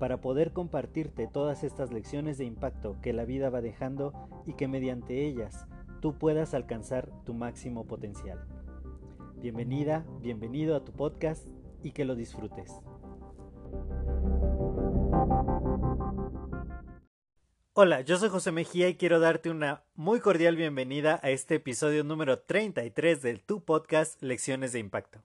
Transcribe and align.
para 0.00 0.22
poder 0.22 0.52
compartirte 0.52 1.28
todas 1.28 1.62
estas 1.62 1.92
lecciones 1.92 2.38
de 2.38 2.46
impacto 2.46 2.96
que 3.02 3.12
la 3.12 3.26
vida 3.26 3.50
va 3.50 3.60
dejando 3.60 4.14
y 4.46 4.54
que 4.54 4.66
mediante 4.66 5.26
ellas 5.26 5.66
tú 6.00 6.16
puedas 6.16 6.54
alcanzar 6.54 7.10
tu 7.26 7.34
máximo 7.34 7.86
potencial. 7.86 8.42
Bienvenida, 9.36 10.06
bienvenido 10.22 10.74
a 10.74 10.84
tu 10.84 10.92
podcast 10.92 11.46
y 11.82 11.92
que 11.92 12.06
lo 12.06 12.14
disfrutes. 12.14 12.80
Hola, 17.74 18.00
yo 18.00 18.16
soy 18.16 18.30
José 18.30 18.52
Mejía 18.52 18.88
y 18.88 18.96
quiero 18.96 19.20
darte 19.20 19.50
una 19.50 19.84
muy 19.94 20.20
cordial 20.20 20.56
bienvenida 20.56 21.20
a 21.22 21.28
este 21.28 21.56
episodio 21.56 22.04
número 22.04 22.38
33 22.38 23.20
del 23.20 23.42
tu 23.42 23.64
podcast 23.66 24.22
Lecciones 24.22 24.72
de 24.72 24.78
Impacto. 24.78 25.22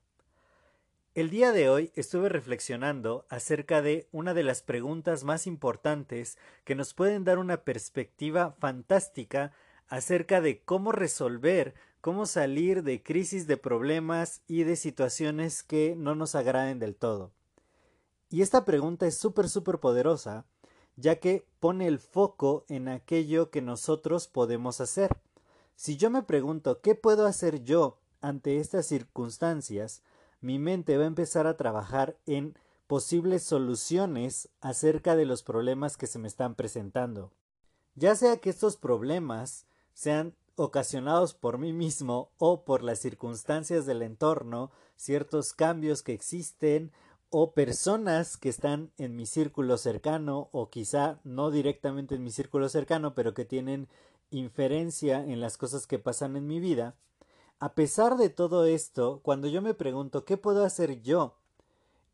El 1.16 1.30
día 1.30 1.52
de 1.52 1.70
hoy 1.70 1.92
estuve 1.94 2.28
reflexionando 2.28 3.24
acerca 3.30 3.80
de 3.80 4.06
una 4.12 4.34
de 4.34 4.42
las 4.42 4.60
preguntas 4.60 5.24
más 5.24 5.46
importantes 5.46 6.36
que 6.64 6.74
nos 6.74 6.92
pueden 6.92 7.24
dar 7.24 7.38
una 7.38 7.64
perspectiva 7.64 8.54
fantástica 8.58 9.52
acerca 9.88 10.42
de 10.42 10.62
cómo 10.62 10.92
resolver, 10.92 11.74
cómo 12.02 12.26
salir 12.26 12.82
de 12.82 13.02
crisis 13.02 13.46
de 13.46 13.56
problemas 13.56 14.42
y 14.46 14.64
de 14.64 14.76
situaciones 14.76 15.62
que 15.62 15.94
no 15.96 16.14
nos 16.14 16.34
agraden 16.34 16.78
del 16.78 16.94
todo. 16.94 17.32
Y 18.28 18.42
esta 18.42 18.66
pregunta 18.66 19.06
es 19.06 19.16
súper, 19.16 19.48
súper 19.48 19.78
poderosa, 19.78 20.44
ya 20.96 21.16
que 21.16 21.46
pone 21.60 21.86
el 21.86 21.98
foco 21.98 22.66
en 22.68 22.88
aquello 22.88 23.50
que 23.50 23.62
nosotros 23.62 24.28
podemos 24.28 24.82
hacer. 24.82 25.16
Si 25.76 25.96
yo 25.96 26.10
me 26.10 26.22
pregunto 26.22 26.82
qué 26.82 26.94
puedo 26.94 27.24
hacer 27.24 27.64
yo 27.64 28.02
ante 28.20 28.58
estas 28.58 28.86
circunstancias, 28.86 30.02
mi 30.40 30.58
mente 30.58 30.96
va 30.96 31.04
a 31.04 31.08
empezar 31.08 31.46
a 31.46 31.56
trabajar 31.56 32.16
en 32.26 32.56
posibles 32.86 33.42
soluciones 33.42 34.48
acerca 34.60 35.16
de 35.16 35.26
los 35.26 35.42
problemas 35.42 35.96
que 35.96 36.06
se 36.06 36.18
me 36.18 36.28
están 36.28 36.54
presentando. 36.54 37.32
Ya 37.94 38.14
sea 38.14 38.36
que 38.36 38.50
estos 38.50 38.76
problemas 38.76 39.66
sean 39.94 40.34
ocasionados 40.56 41.34
por 41.34 41.58
mí 41.58 41.72
mismo 41.72 42.30
o 42.38 42.64
por 42.64 42.82
las 42.82 42.98
circunstancias 42.98 43.86
del 43.86 44.02
entorno, 44.02 44.70
ciertos 44.96 45.52
cambios 45.52 46.02
que 46.02 46.12
existen 46.12 46.92
o 47.30 47.52
personas 47.52 48.36
que 48.36 48.48
están 48.48 48.92
en 48.98 49.16
mi 49.16 49.26
círculo 49.26 49.78
cercano 49.78 50.48
o 50.52 50.70
quizá 50.70 51.18
no 51.24 51.50
directamente 51.50 52.14
en 52.14 52.22
mi 52.22 52.30
círculo 52.30 52.68
cercano 52.68 53.14
pero 53.14 53.34
que 53.34 53.44
tienen 53.44 53.88
inferencia 54.30 55.22
en 55.24 55.40
las 55.40 55.56
cosas 55.56 55.86
que 55.86 55.98
pasan 55.98 56.36
en 56.36 56.46
mi 56.46 56.60
vida, 56.60 56.94
a 57.58 57.74
pesar 57.74 58.16
de 58.16 58.28
todo 58.28 58.66
esto, 58.66 59.20
cuando 59.22 59.48
yo 59.48 59.62
me 59.62 59.74
pregunto 59.74 60.24
qué 60.24 60.36
puedo 60.36 60.64
hacer 60.64 61.02
yo, 61.02 61.36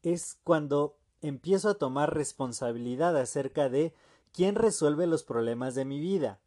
es 0.02 0.38
cuando 0.44 0.96
empiezo 1.20 1.68
a 1.68 1.74
tomar 1.74 2.14
responsabilidad 2.14 3.16
acerca 3.16 3.68
de 3.68 3.94
quién 4.32 4.54
resuelve 4.54 5.06
los 5.06 5.22
problemas 5.24 5.74
de 5.74 5.84
mi 5.84 6.00
vida. 6.00 6.40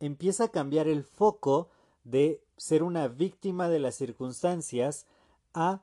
Empieza 0.00 0.44
a 0.44 0.48
cambiar 0.48 0.88
el 0.88 1.04
foco 1.04 1.70
de 2.04 2.42
ser 2.56 2.82
una 2.82 3.08
víctima 3.08 3.68
de 3.68 3.78
las 3.78 3.94
circunstancias 3.94 5.06
a 5.54 5.82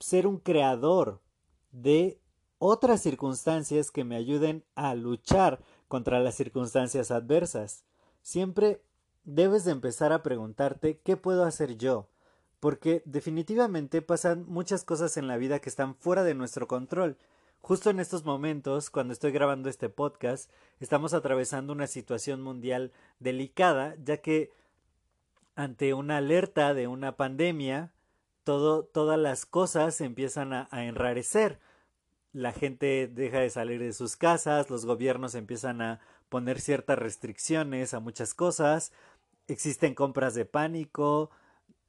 ser 0.00 0.26
un 0.26 0.38
creador 0.38 1.20
de 1.72 2.20
otras 2.58 3.02
circunstancias 3.02 3.90
que 3.90 4.04
me 4.04 4.16
ayuden 4.16 4.64
a 4.74 4.94
luchar 4.94 5.60
contra 5.86 6.20
las 6.20 6.34
circunstancias 6.34 7.10
adversas. 7.10 7.84
Siempre 8.22 8.82
debes 9.28 9.64
de 9.64 9.72
empezar 9.72 10.10
a 10.14 10.22
preguntarte 10.22 11.00
qué 11.04 11.18
puedo 11.18 11.44
hacer 11.44 11.76
yo, 11.76 12.08
porque 12.60 13.02
definitivamente 13.04 14.00
pasan 14.00 14.46
muchas 14.48 14.84
cosas 14.84 15.18
en 15.18 15.28
la 15.28 15.36
vida 15.36 15.58
que 15.58 15.68
están 15.68 15.94
fuera 15.94 16.24
de 16.24 16.34
nuestro 16.34 16.66
control. 16.66 17.18
Justo 17.60 17.90
en 17.90 18.00
estos 18.00 18.24
momentos, 18.24 18.88
cuando 18.88 19.12
estoy 19.12 19.30
grabando 19.32 19.68
este 19.68 19.90
podcast, 19.90 20.50
estamos 20.80 21.12
atravesando 21.12 21.74
una 21.74 21.86
situación 21.86 22.40
mundial 22.40 22.90
delicada, 23.20 23.96
ya 24.02 24.16
que 24.16 24.50
ante 25.56 25.92
una 25.92 26.16
alerta 26.16 26.72
de 26.72 26.86
una 26.86 27.16
pandemia, 27.16 27.92
todas 28.44 29.18
las 29.18 29.44
cosas 29.44 30.00
empiezan 30.00 30.54
a, 30.54 30.68
a 30.70 30.84
enrarecer. 30.84 31.60
La 32.32 32.52
gente 32.52 33.08
deja 33.08 33.40
de 33.40 33.50
salir 33.50 33.80
de 33.80 33.92
sus 33.92 34.16
casas, 34.16 34.70
los 34.70 34.86
gobiernos 34.86 35.34
empiezan 35.34 35.82
a 35.82 36.00
poner 36.30 36.60
ciertas 36.60 36.98
restricciones 36.98 37.92
a 37.92 38.00
muchas 38.00 38.34
cosas, 38.34 38.92
existen 39.48 39.94
compras 39.94 40.34
de 40.34 40.44
pánico. 40.44 41.30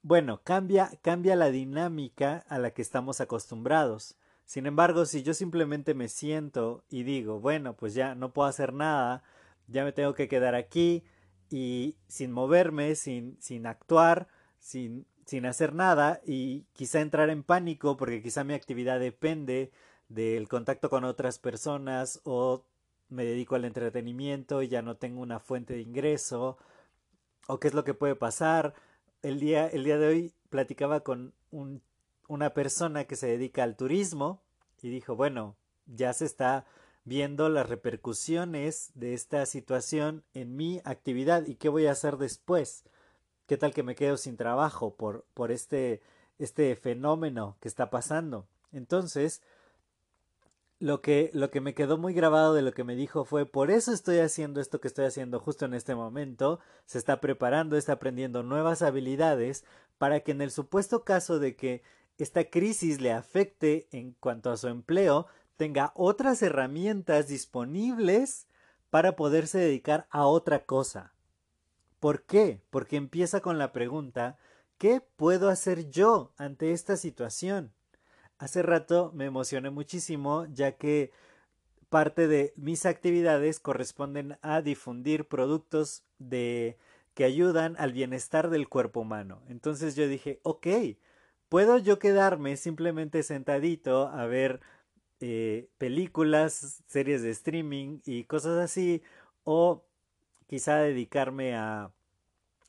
Bueno, 0.02 0.42
cambia, 0.44 0.92
cambia 1.02 1.36
la 1.36 1.52
dinámica 1.52 2.46
a 2.48 2.58
la 2.58 2.72
que 2.72 2.82
estamos 2.82 3.22
acostumbrados. 3.22 4.18
Sin 4.46 4.66
embargo, 4.66 5.06
si 5.06 5.22
yo 5.22 5.34
simplemente 5.34 5.94
me 5.94 6.08
siento 6.08 6.84
y 6.90 7.04
digo, 7.04 7.40
bueno, 7.40 7.76
pues 7.76 7.94
ya 7.94 8.16
no 8.16 8.34
puedo 8.34 8.48
hacer 8.48 8.74
nada, 8.74 9.24
ya 9.68 9.84
me 9.84 9.92
tengo 9.92 10.16
que 10.16 10.28
quedar 10.28 10.56
aquí 10.56 11.04
y 11.52 11.98
sin 12.08 12.32
moverme, 12.32 12.96
sin, 12.96 13.38
sin 13.40 13.68
actuar, 13.68 14.28
sin, 14.58 15.06
sin 15.26 15.46
hacer 15.46 15.76
nada 15.76 16.22
y 16.26 16.64
quizá 16.74 17.02
entrar 17.02 17.30
en 17.30 17.44
pánico 17.44 17.96
porque 17.98 18.24
quizá 18.24 18.44
mi 18.44 18.56
actividad 18.56 19.00
depende 19.00 19.72
del 20.08 20.48
contacto 20.48 20.90
con 20.90 21.04
otras 21.04 21.38
personas 21.38 22.22
o 22.24 22.66
me 23.10 23.26
dedico 23.26 23.56
al 23.56 23.66
entretenimiento 23.66 24.64
y 24.64 24.68
ya 24.68 24.82
no 24.82 24.98
tengo 24.98 25.22
una 25.22 25.40
fuente 25.40 25.76
de 25.76 25.82
ingreso 25.82 26.58
o 27.48 27.60
qué 27.60 27.68
es 27.68 27.74
lo 27.74 27.84
que 27.84 27.94
puede 27.94 28.16
pasar. 28.16 28.74
El 29.22 29.40
día, 29.40 29.68
el 29.68 29.84
día 29.84 29.98
de 29.98 30.08
hoy 30.08 30.34
platicaba 30.50 31.02
con 31.02 31.34
un, 31.52 31.82
una 32.28 32.54
persona 32.54 33.06
que 33.06 33.16
se 33.16 33.28
dedica 33.28 33.64
al 33.64 33.76
turismo 33.76 34.42
y 34.82 34.90
dijo, 34.90 35.16
bueno, 35.16 35.56
ya 35.88 36.14
se 36.14 36.26
está 36.26 36.66
viendo 37.04 37.50
las 37.50 37.68
repercusiones 37.68 38.92
de 38.94 39.14
esta 39.14 39.46
situación 39.46 40.24
en 40.34 40.56
mi 40.56 40.82
actividad 40.86 41.46
y 41.48 41.56
qué 41.56 41.70
voy 41.70 41.88
a 41.88 41.92
hacer 41.92 42.18
después. 42.18 42.84
¿Qué 43.48 43.58
tal 43.58 43.74
que 43.74 43.84
me 43.84 43.96
quedo 43.96 44.16
sin 44.16 44.38
trabajo 44.38 44.94
por, 44.94 45.26
por 45.34 45.52
este, 45.52 46.02
este 46.38 46.76
fenómeno 46.76 47.58
que 47.60 47.68
está 47.68 47.90
pasando? 47.90 48.48
Entonces, 48.72 49.42
lo 50.80 51.02
que, 51.02 51.30
lo 51.34 51.52
que 51.52 51.60
me 51.62 51.74
quedó 51.74 51.98
muy 51.98 52.14
grabado 52.14 52.54
de 52.54 52.62
lo 52.62 52.74
que 52.74 52.86
me 52.86 52.96
dijo 52.96 53.26
fue 53.26 53.46
por 53.46 53.70
eso 53.70 53.92
estoy 53.92 54.20
haciendo 54.20 54.62
esto 54.62 54.80
que 54.80 54.88
estoy 54.88 55.06
haciendo 55.06 55.40
justo 55.40 55.66
en 55.66 55.74
este 55.74 55.94
momento, 55.94 56.60
se 56.86 56.98
está 56.98 57.20
preparando, 57.20 57.76
está 57.76 57.94
aprendiendo 57.94 58.44
nuevas 58.44 58.82
habilidades 58.82 59.66
para 59.98 60.22
que 60.22 60.32
en 60.32 60.42
el 60.42 60.52
supuesto 60.52 61.04
caso 61.04 61.40
de 61.40 61.56
que 61.56 61.84
esta 62.18 62.46
crisis 62.46 63.02
le 63.02 63.12
afecte 63.12 63.88
en 63.92 64.14
cuanto 64.20 64.52
a 64.52 64.58
su 64.58 64.68
empleo, 64.68 65.28
tenga 65.58 65.92
otras 65.96 66.42
herramientas 66.42 67.28
disponibles 67.28 68.48
para 68.90 69.16
poderse 69.16 69.58
dedicar 69.58 70.08
a 70.10 70.26
otra 70.26 70.66
cosa. 70.66 71.14
¿Por 72.00 72.24
qué? 72.24 72.62
Porque 72.70 72.96
empieza 72.96 73.42
con 73.42 73.58
la 73.58 73.74
pregunta 73.74 74.38
¿qué 74.78 75.02
puedo 75.02 75.50
hacer 75.50 75.90
yo 75.90 76.32
ante 76.38 76.72
esta 76.72 76.96
situación? 76.96 77.74
Hace 78.40 78.64
rato 78.64 79.12
me 79.14 79.26
emocioné 79.26 79.70
muchísimo 79.70 80.46
ya 80.52 80.72
que 80.78 81.12
parte 81.90 82.28
de 82.28 82.54
mis 82.56 82.86
actividades 82.86 83.60
corresponden 83.60 84.38
a 84.42 84.62
difundir 84.62 85.28
productos 85.28 86.04
que 86.30 87.24
ayudan 87.24 87.76
al 87.78 87.92
bienestar 87.92 88.50
del 88.50 88.70
cuerpo 88.70 89.02
humano. 89.02 89.42
Entonces 89.50 89.96
yo 89.96 90.08
dije, 90.08 90.40
ok, 90.44 90.68
puedo 91.50 91.78
yo 91.80 92.00
quedarme 92.00 92.56
simplemente 92.56 93.24
sentadito 93.24 94.08
a 94.08 94.26
ver 94.26 94.62
eh, 95.20 95.68
películas, 95.78 96.82
series 96.88 97.22
de 97.22 97.32
streaming 97.32 98.00
y 98.06 98.24
cosas 98.24 98.58
así, 98.60 99.04
o 99.44 99.84
quizá 100.48 100.78
dedicarme 100.78 101.56
a 101.56 101.92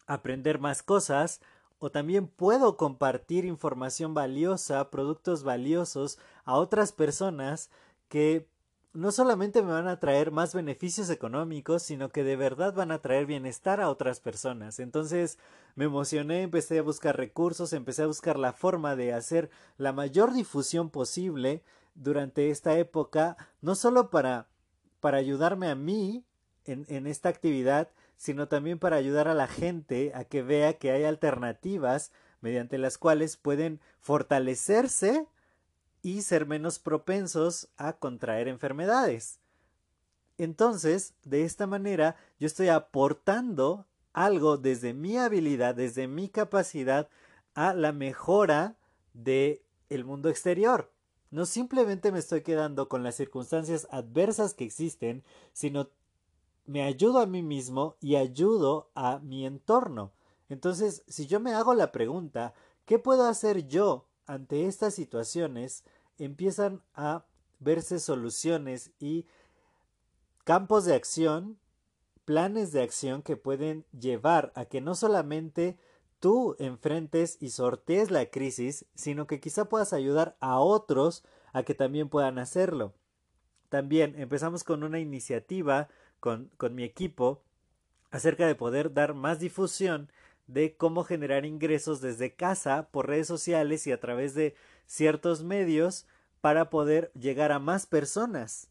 aprender 0.09 0.59
más 0.59 0.83
cosas, 0.83 1.41
o 1.81 1.91
también 1.91 2.29
puedo 2.29 2.77
compartir 2.77 3.45
información 3.45 4.15
valiosa, 4.15 4.91
productos 4.91 5.43
valiosos 5.43 6.19
a 6.45 6.55
otras 6.55 6.93
personas 6.93 7.71
que 8.09 8.47
no 8.93 9.13
solamente 9.13 9.63
me 9.63 9.73
van 9.73 9.89
a 9.89 9.99
traer 9.99 10.31
más 10.31 10.55
beneficios 10.55 11.11
económicos, 11.11 11.83
sino 11.83 12.11
que 12.11 12.23
de 12.23 12.37
verdad 12.37 12.75
van 12.75 12.93
a 12.93 13.01
traer 13.01 13.25
bienestar 13.25 13.81
a 13.81 13.89
otras 13.89 14.21
personas. 14.21 14.79
Entonces 14.79 15.39
me 15.75 15.87
emocioné, 15.87 16.43
empecé 16.43 16.79
a 16.79 16.83
buscar 16.83 17.17
recursos, 17.17 17.73
empecé 17.73 18.03
a 18.03 18.09
buscar 18.09 18.39
la 18.39 18.53
forma 18.53 18.95
de 18.95 19.15
hacer 19.15 19.51
la 19.79 19.93
mayor 19.93 20.33
difusión 20.33 20.91
posible 20.91 21.63
durante 21.95 22.51
esta 22.51 22.77
época, 22.79 23.37
no 23.63 23.75
solo 23.75 24.11
para, 24.11 24.49
para 25.01 25.19
ayudarme 25.19 25.69
a 25.69 25.75
mí 25.75 26.25
en, 26.65 26.85
en 26.89 27.07
esta 27.07 27.31
actividad, 27.31 27.89
sino 28.21 28.49
también 28.49 28.79
para 28.79 28.97
ayudar 28.97 29.29
a 29.29 29.35
la 29.35 29.47
gente 29.47 30.13
a 30.15 30.25
que 30.25 30.43
vea 30.43 30.75
que 30.75 30.91
hay 30.91 31.05
alternativas 31.05 32.13
mediante 32.43 32.77
las 32.77 32.99
cuales 32.99 33.39
pueden 33.39 33.81
fortalecerse 33.99 35.27
y 36.03 36.21
ser 36.21 36.45
menos 36.45 36.79
propensos 36.79 37.71
a 37.79 37.95
contraer 37.95 38.47
enfermedades. 38.47 39.39
Entonces, 40.37 41.15
de 41.25 41.47
esta 41.47 41.67
manera, 41.67 42.15
yo 42.39 42.47
estoy 42.47 42.69
aportando 42.69 43.87
algo 44.13 44.59
desde 44.59 44.93
mi 44.93 45.17
habilidad, 45.17 45.75
desde 45.75 46.07
mi 46.07 46.29
capacidad 46.29 47.09
a 47.55 47.73
la 47.73 47.93
mejora 47.93 48.77
de 49.15 49.63
el 49.89 50.05
mundo 50.05 50.29
exterior. 50.29 50.93
No 51.31 51.47
simplemente 51.47 52.13
me 52.13 52.19
estoy 52.19 52.43
quedando 52.43 52.91
con 52.91 53.03
las 53.03 53.15
circunstancias 53.15 53.89
adversas 53.91 54.53
que 54.53 54.65
existen, 54.65 55.25
sino 55.55 55.89
me 56.71 56.85
ayudo 56.85 57.19
a 57.19 57.27
mí 57.27 57.43
mismo 57.43 57.97
y 58.01 58.15
ayudo 58.15 58.91
a 58.95 59.19
mi 59.19 59.45
entorno. 59.45 60.13
Entonces, 60.49 61.03
si 61.09 61.27
yo 61.27 61.41
me 61.41 61.53
hago 61.53 61.75
la 61.75 61.91
pregunta, 61.91 62.55
¿qué 62.85 63.01
puedo 63.01 63.27
hacer 63.27 63.67
yo 63.67 64.07
ante 64.25 64.67
estas 64.67 64.95
situaciones? 64.95 65.83
Empiezan 66.17 66.81
a 66.95 67.25
verse 67.59 67.99
soluciones 67.99 68.93
y 69.01 69.27
campos 70.45 70.85
de 70.85 70.95
acción, 70.95 71.59
planes 72.25 72.71
de 72.71 72.83
acción 72.83 73.23
que 73.23 73.37
pueden 73.37 73.85
llevar 73.91 74.53
a 74.55 74.65
que 74.65 74.81
no 74.81 74.95
solamente 74.95 75.77
tú 76.21 76.55
enfrentes 76.61 77.37
y 77.41 77.51
sortees 77.51 78.13
la 78.13 78.27
crisis, 78.27 78.85
sino 78.95 79.27
que 79.27 79.41
quizá 79.41 79.65
puedas 79.65 79.93
ayudar 79.93 80.37
a 80.39 80.61
otros 80.61 81.25
a 81.53 81.65
que 81.65 81.75
también 81.75 82.09
puedan 82.09 82.39
hacerlo. 82.39 82.95
También 83.71 84.15
empezamos 84.17 84.63
con 84.63 84.85
una 84.85 85.01
iniciativa 85.01 85.89
con, 86.21 86.51
con 86.57 86.75
mi 86.75 86.85
equipo 86.85 87.43
acerca 88.11 88.47
de 88.47 88.55
poder 88.55 88.93
dar 88.93 89.15
más 89.15 89.41
difusión 89.41 90.11
de 90.47 90.77
cómo 90.77 91.05
generar 91.05 91.47
ingresos 91.47 92.01
desde 92.01 92.35
casa 92.35 92.89
por 92.91 93.09
redes 93.09 93.27
sociales 93.27 93.87
y 93.87 93.93
a 93.93 94.01
través 94.01 94.35
de 94.35 94.55
ciertos 94.87 95.45
medios 95.45 96.07
para 96.41 96.71
poder 96.71 97.13
llegar 97.15 97.53
a 97.53 97.59
más 97.59 97.87
personas, 97.87 98.69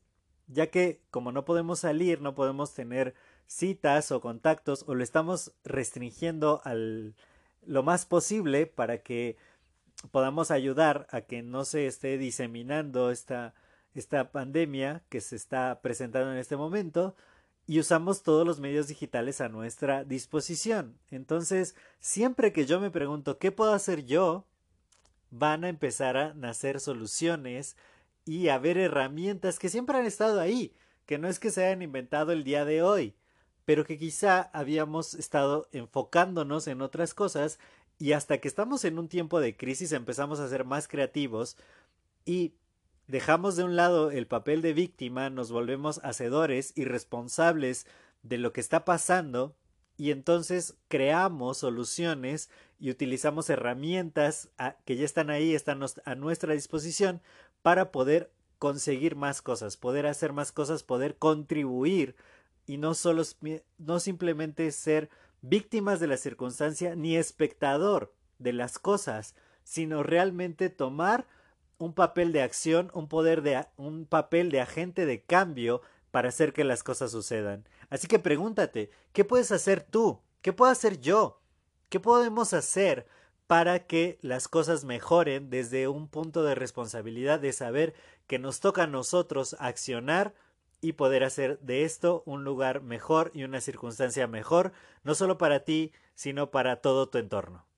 ya 0.47 0.67
que 0.67 1.01
como 1.09 1.31
no 1.31 1.45
podemos 1.45 1.79
salir, 1.79 2.21
no 2.21 2.35
podemos 2.35 2.73
tener 2.73 3.15
citas 3.47 4.11
o 4.11 4.19
contactos 4.19 4.83
o 4.87 4.95
lo 4.95 5.03
estamos 5.03 5.53
restringiendo 5.63 6.61
al 6.65 7.15
lo 7.65 7.83
más 7.83 8.05
posible 8.05 8.67
para 8.67 8.99
que 9.03 9.37
podamos 10.11 10.51
ayudar 10.51 11.07
a 11.11 11.21
que 11.21 11.43
no 11.43 11.65
se 11.65 11.87
esté 11.87 12.17
diseminando 12.17 13.11
esta, 13.11 13.53
esta 13.93 14.31
pandemia 14.31 15.03
que 15.09 15.21
se 15.21 15.35
está 15.35 15.81
presentando 15.81 16.31
en 16.31 16.37
este 16.37 16.57
momento, 16.57 17.15
y 17.69 17.79
usamos 17.79 18.23
todos 18.23 18.47
los 18.47 18.59
medios 18.59 18.87
digitales 18.87 19.41
a 19.41 19.47
nuestra 19.47 20.03
disposición. 20.03 20.97
Entonces, 21.11 21.75
siempre 21.99 22.51
que 22.51 22.65
yo 22.65 22.79
me 22.79 22.89
pregunto 22.89 23.37
qué 23.37 23.51
puedo 23.51 23.73
hacer 23.73 24.07
yo, 24.07 24.47
van 25.29 25.63
a 25.63 25.69
empezar 25.69 26.17
a 26.17 26.33
nacer 26.33 26.79
soluciones 26.79 27.77
y 28.25 28.47
a 28.47 28.55
haber 28.55 28.79
herramientas 28.79 29.59
que 29.59 29.69
siempre 29.69 29.99
han 29.99 30.07
estado 30.07 30.39
ahí, 30.39 30.73
que 31.05 31.19
no 31.19 31.27
es 31.27 31.37
que 31.37 31.51
se 31.51 31.63
hayan 31.63 31.83
inventado 31.83 32.31
el 32.31 32.43
día 32.43 32.65
de 32.65 32.81
hoy, 32.81 33.13
pero 33.65 33.85
que 33.85 33.99
quizá 33.99 34.49
habíamos 34.51 35.13
estado 35.13 35.69
enfocándonos 35.71 36.67
en 36.67 36.81
otras 36.81 37.13
cosas 37.13 37.59
y 37.99 38.13
hasta 38.13 38.39
que 38.39 38.47
estamos 38.47 38.83
en 38.83 38.97
un 38.97 39.07
tiempo 39.07 39.39
de 39.39 39.55
crisis 39.55 39.91
empezamos 39.91 40.39
a 40.39 40.49
ser 40.49 40.65
más 40.65 40.87
creativos 40.87 41.55
y 42.25 42.55
dejamos 43.09 43.55
de 43.55 43.63
un 43.63 43.75
lado 43.75 44.11
el 44.11 44.27
papel 44.27 44.61
de 44.61 44.73
víctima, 44.73 45.31
nos 45.31 45.51
volvemos 45.51 45.99
hacedores 46.03 46.73
y 46.75 46.85
responsables 46.85 47.87
de 48.21 48.37
lo 48.37 48.53
que 48.53 48.61
está 48.61 48.85
pasando 48.85 49.55
y 49.97 50.11
entonces 50.11 50.75
creamos 50.89 51.57
soluciones 51.57 52.51
y 52.79 52.91
utilizamos 52.91 53.49
herramientas 53.49 54.49
que 54.85 54.95
ya 54.95 55.05
están 55.05 55.31
ahí, 55.31 55.55
están 55.55 55.81
a 56.05 56.15
nuestra 56.15 56.53
disposición 56.53 57.19
para 57.63 57.91
poder 57.91 58.31
conseguir 58.59 59.15
más 59.15 59.41
cosas, 59.41 59.75
poder 59.75 60.05
hacer 60.05 60.31
más 60.31 60.51
cosas, 60.51 60.83
poder 60.83 61.17
contribuir 61.17 62.15
y 62.67 62.77
no 62.77 62.93
solo 62.93 63.23
no 63.79 63.99
simplemente 63.99 64.71
ser 64.71 65.09
víctimas 65.41 65.99
de 65.99 66.07
la 66.07 66.17
circunstancia 66.17 66.95
ni 66.95 67.17
espectador 67.17 68.13
de 68.37 68.53
las 68.53 68.77
cosas, 68.77 69.33
sino 69.63 70.03
realmente 70.03 70.69
tomar 70.69 71.25
un 71.79 71.93
papel 71.93 72.31
de 72.31 72.43
acción, 72.43 72.91
un 72.93 73.07
poder 73.07 73.41
de 73.41 73.65
un 73.77 74.05
papel 74.05 74.51
de 74.51 74.61
agente 74.61 75.07
de 75.07 75.23
cambio 75.23 75.81
para 76.11 76.29
hacer 76.29 76.53
que 76.53 76.63
las 76.63 76.83
cosas 76.83 77.11
sucedan. 77.11 77.67
Así 77.89 78.07
que 78.07 78.19
pregúntate, 78.19 78.91
¿qué 79.13 79.25
puedes 79.25 79.51
hacer 79.51 79.81
tú? 79.81 80.19
¿Qué 80.41 80.53
puedo 80.53 80.71
hacer 80.71 80.99
yo? 80.99 81.41
¿Qué 81.89 81.99
podemos 81.99 82.53
hacer 82.53 83.07
para 83.47 83.87
que 83.87 84.19
las 84.21 84.47
cosas 84.47 84.85
mejoren 84.85 85.49
desde 85.49 85.87
un 85.87 86.07
punto 86.07 86.43
de 86.43 86.53
responsabilidad 86.53 87.39
de 87.39 87.53
saber 87.53 87.95
que 88.27 88.37
nos 88.37 88.59
toca 88.59 88.83
a 88.83 88.87
nosotros 88.87 89.55
accionar 89.59 90.35
y 90.81 90.93
poder 90.93 91.23
hacer 91.23 91.59
de 91.59 91.83
esto 91.83 92.23
un 92.25 92.43
lugar 92.43 92.81
mejor 92.81 93.31
y 93.33 93.43
una 93.43 93.59
circunstancia 93.59 94.27
mejor, 94.27 94.71
no 95.03 95.15
solo 95.15 95.37
para 95.37 95.61
ti, 95.61 95.91
sino 96.13 96.51
para 96.51 96.81
todo 96.81 97.09
tu 97.09 97.17
entorno? 97.17 97.68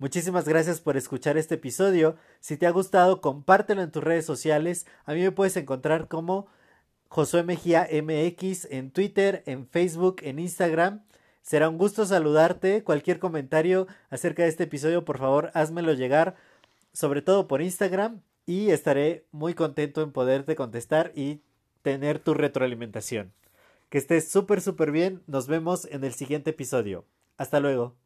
Muchísimas 0.00 0.48
gracias 0.48 0.80
por 0.80 0.96
escuchar 0.96 1.36
este 1.36 1.56
episodio. 1.56 2.16
Si 2.40 2.56
te 2.56 2.66
ha 2.66 2.70
gustado, 2.70 3.20
compártelo 3.20 3.82
en 3.82 3.92
tus 3.92 4.02
redes 4.02 4.24
sociales. 4.24 4.86
A 5.04 5.12
mí 5.12 5.20
me 5.20 5.30
puedes 5.30 5.58
encontrar 5.58 6.08
como 6.08 6.46
Josué 7.08 7.42
Mejía 7.42 7.86
MX 7.92 8.66
en 8.70 8.92
Twitter, 8.92 9.42
en 9.44 9.66
Facebook, 9.66 10.22
en 10.22 10.38
Instagram. 10.38 11.02
Será 11.42 11.68
un 11.68 11.76
gusto 11.76 12.06
saludarte. 12.06 12.82
Cualquier 12.82 13.18
comentario 13.18 13.88
acerca 14.08 14.44
de 14.44 14.48
este 14.48 14.64
episodio, 14.64 15.04
por 15.04 15.18
favor, 15.18 15.50
házmelo 15.52 15.92
llegar, 15.92 16.34
sobre 16.94 17.20
todo 17.20 17.46
por 17.46 17.60
Instagram, 17.60 18.22
y 18.46 18.70
estaré 18.70 19.26
muy 19.32 19.52
contento 19.52 20.00
en 20.00 20.12
poderte 20.12 20.56
contestar 20.56 21.12
y 21.14 21.42
tener 21.82 22.20
tu 22.20 22.32
retroalimentación. 22.32 23.34
Que 23.90 23.98
estés 23.98 24.30
súper, 24.32 24.62
súper 24.62 24.92
bien. 24.92 25.22
Nos 25.26 25.46
vemos 25.46 25.84
en 25.90 26.04
el 26.04 26.14
siguiente 26.14 26.48
episodio. 26.50 27.04
Hasta 27.36 27.60
luego. 27.60 27.96